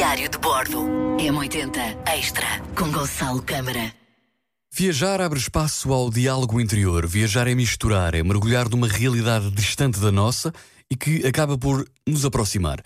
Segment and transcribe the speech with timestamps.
[0.00, 0.78] Diário de Bordo.
[1.18, 3.92] M80 Extra com Gonçalo Câmara.
[4.72, 7.06] Viajar abre espaço ao diálogo interior.
[7.06, 10.54] Viajar é misturar, é mergulhar numa realidade distante da nossa
[10.90, 12.82] e que acaba por nos aproximar.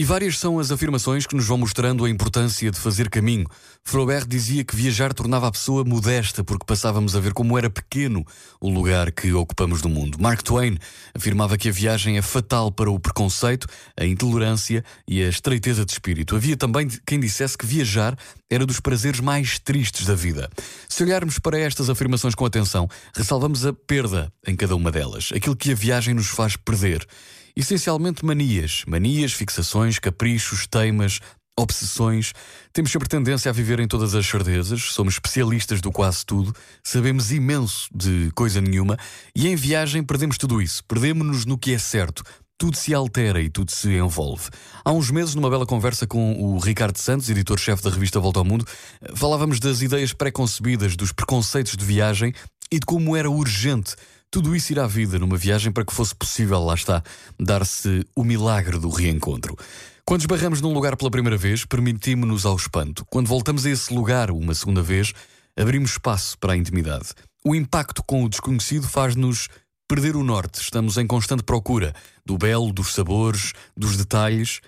[0.00, 3.44] E várias são as afirmações que nos vão mostrando a importância de fazer caminho.
[3.82, 8.24] Flaubert dizia que viajar tornava a pessoa modesta porque passávamos a ver como era pequeno
[8.60, 10.16] o lugar que ocupamos no mundo.
[10.20, 10.78] Mark Twain
[11.12, 15.90] afirmava que a viagem é fatal para o preconceito, a intolerância e a estreiteza de
[15.90, 16.36] espírito.
[16.36, 18.16] Havia também quem dissesse que viajar
[18.48, 20.48] era dos prazeres mais tristes da vida.
[20.88, 25.56] Se olharmos para estas afirmações com atenção, ressalvamos a perda em cada uma delas, aquilo
[25.56, 27.04] que a viagem nos faz perder.
[27.58, 31.18] Essencialmente manias, manias, fixações, caprichos, teimas,
[31.58, 32.32] obsessões.
[32.72, 37.32] Temos sempre tendência a viver em todas as certezas, somos especialistas do quase tudo, sabemos
[37.32, 38.96] imenso de coisa nenhuma
[39.34, 42.22] e em viagem perdemos tudo isso, perdemos-nos no que é certo.
[42.56, 44.50] Tudo se altera e tudo se envolve.
[44.84, 48.44] Há uns meses, numa bela conversa com o Ricardo Santos, editor-chefe da revista Volta ao
[48.44, 48.64] Mundo,
[49.16, 52.32] falávamos das ideias preconcebidas, dos preconceitos de viagem
[52.70, 53.96] e de como era urgente
[54.30, 57.02] tudo isso ir à vida numa viagem para que fosse possível, lá está,
[57.38, 59.56] dar-se o milagre do reencontro.
[60.04, 63.04] Quando esbarramos num lugar pela primeira vez, permitimos-nos ao espanto.
[63.10, 65.12] Quando voltamos a esse lugar uma segunda vez,
[65.56, 67.08] abrimos espaço para a intimidade.
[67.44, 69.48] O impacto com o desconhecido faz-nos
[69.88, 70.60] perder o norte.
[70.60, 74.60] Estamos em constante procura do belo, dos sabores, dos detalhes.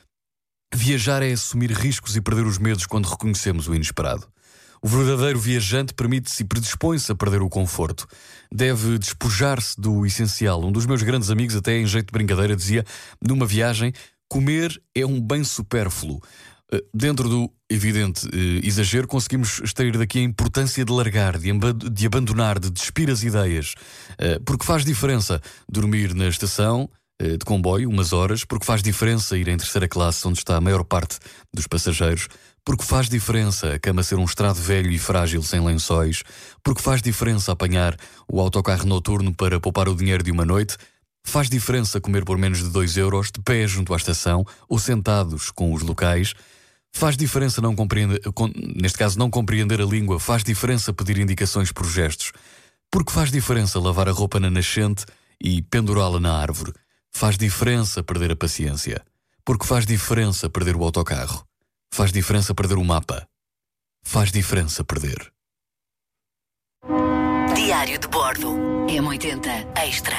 [0.75, 4.27] Viajar é assumir riscos e perder os medos quando reconhecemos o inesperado.
[4.83, 8.06] O verdadeiro viajante permite-se e predispõe-se a perder o conforto.
[8.50, 10.64] Deve despojar-se do essencial.
[10.64, 12.84] Um dos meus grandes amigos, até em jeito de brincadeira, dizia:
[13.20, 13.92] numa viagem,
[14.27, 16.22] comer é um bem supérfluo.
[16.72, 22.59] Eh, dentro do evidente eh, exagero, conseguimos extrair daqui a importância de largar, de, abandonar,
[22.59, 23.75] de despir as ideias.
[24.19, 26.89] Eh, porque faz diferença dormir na estação
[27.20, 30.84] de comboio, umas horas, porque faz diferença ir em terceira classe, onde está a maior
[30.84, 31.18] parte
[31.52, 32.28] dos passageiros
[32.64, 36.22] porque faz diferença a cama ser um estrado velho e frágil sem lençóis,
[36.62, 37.96] porque faz diferença apanhar
[38.28, 40.76] o autocarro noturno para poupar o dinheiro de uma noite,
[41.25, 45.50] faz diferença comer por menos de 2 euros de pé junto à estação ou sentados
[45.50, 46.34] com os locais,
[46.92, 48.20] faz diferença não compreender,
[48.76, 52.32] neste caso não compreender a língua, faz diferença pedir indicações por gestos,
[52.91, 55.06] porque faz diferença lavar a roupa na nascente
[55.42, 56.72] e pendurá-la na árvore,
[57.10, 59.04] faz diferença perder a paciência,
[59.44, 61.44] porque faz diferença perder o autocarro.
[61.93, 63.26] Faz diferença perder o mapa.
[64.03, 65.32] Faz diferença perder.
[67.54, 68.48] Diário de Bordo.
[68.88, 70.16] M80 Extra.